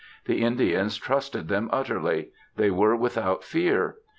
The 0.25 0.41
Indians 0.43 0.97
trusted 0.97 1.47
them 1.47 1.69
utterly; 1.71 2.31
they 2.55 2.71
were 2.71 2.95
without 2.95 3.43
fear. 3.43 3.97